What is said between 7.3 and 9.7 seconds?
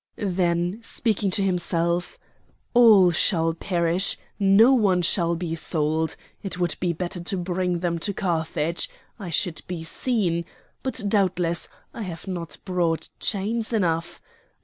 bring them to Carthage! I should